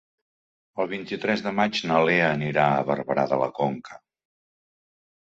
[0.83, 4.03] El vint-i-tres de maig na Lea anirà a Barberà de la Conca.